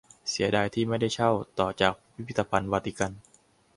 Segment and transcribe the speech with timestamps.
[0.29, 3.11] เสียดายที่ไม่ได้เช่า ต่อจากพิพิธภัณฑ์วาติกัน